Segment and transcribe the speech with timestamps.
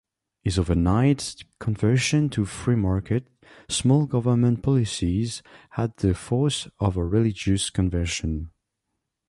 [0.41, 3.27] His overnight conversion to free-market,
[3.69, 8.49] small-government policies had the force of a religious conversion.